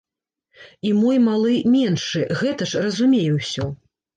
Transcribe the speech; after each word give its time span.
І 0.91 0.93
мой 1.01 1.17
малы, 1.27 1.53
меншы, 1.75 2.25
гэта 2.43 2.71
ж 2.73 2.85
разумее 2.87 3.31
ўсё. 3.39 3.71